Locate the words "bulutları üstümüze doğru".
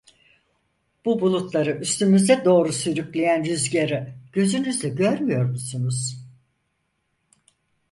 1.21-2.73